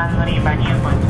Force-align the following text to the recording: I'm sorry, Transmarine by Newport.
I'm 0.00 0.14
sorry, 0.16 0.32
Transmarine 0.32 0.44
by 0.44 0.54
Newport. 0.54 1.09